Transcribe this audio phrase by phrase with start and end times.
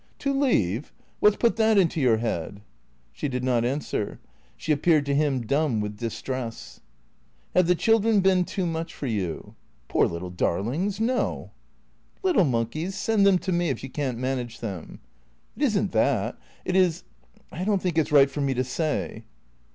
[0.25, 0.91] "To leave?
[1.19, 2.61] What 's put that into your head?"
[3.13, 4.19] She did not answer.
[4.57, 6.79] She appeared to him dumb with dis tress."
[7.55, 9.53] Have the children been too much for you?""
[9.89, 11.51] Poor little darlings— no.""
[12.23, 12.95] Little monkeys.
[12.95, 15.01] Send them to me if you can't manage them.""
[15.55, 16.35] It is n't that.
[16.65, 17.03] It is—
[17.51, 19.23] I don't think it 's right for me to stay."